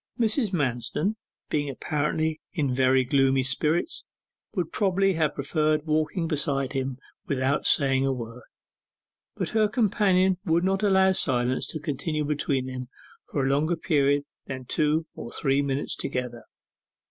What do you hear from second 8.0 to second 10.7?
a word: but her companion would